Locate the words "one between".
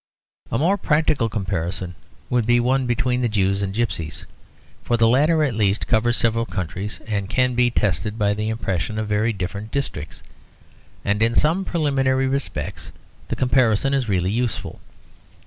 2.59-3.21